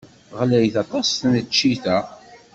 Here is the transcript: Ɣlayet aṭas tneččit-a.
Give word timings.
Ɣlayet 0.39 0.75
aṭas 0.83 1.07
tneččit-a. 1.19 1.97